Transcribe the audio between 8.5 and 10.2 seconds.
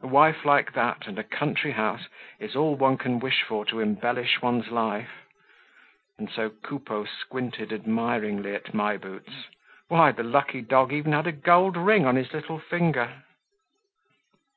at My Boots. Why,